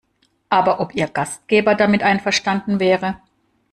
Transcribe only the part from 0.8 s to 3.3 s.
ihr Gastgeber damit einverstanden wäre?